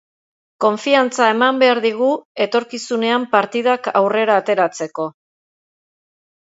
[0.63, 2.09] Konfiantza eman behar digu
[2.47, 5.11] etorkizuenan partidak aurrera ateratzeko.